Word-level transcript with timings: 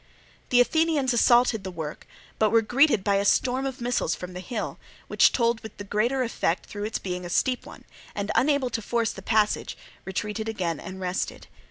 The 0.49 0.59
Athenians 0.61 1.13
assaulted 1.13 1.63
the 1.63 1.69
work, 1.69 2.07
but 2.39 2.49
were 2.49 2.63
greeted 2.63 3.03
by 3.03 3.17
a 3.17 3.23
storm 3.23 3.67
of 3.67 3.79
missiles 3.79 4.15
from 4.15 4.33
the 4.33 4.39
hill, 4.39 4.79
which 5.07 5.31
told 5.31 5.59
with 5.61 5.77
the 5.77 5.83
greater 5.83 6.23
effect 6.23 6.65
through 6.65 6.85
its 6.85 6.97
being 6.97 7.23
a 7.23 7.29
steep 7.29 7.67
one, 7.67 7.83
and 8.15 8.31
unable 8.33 8.71
to 8.71 8.81
force 8.81 9.11
the 9.11 9.21
passage, 9.21 9.77
retreated 10.03 10.49
again 10.49 10.79
and 10.79 10.99
rested. 10.99 11.45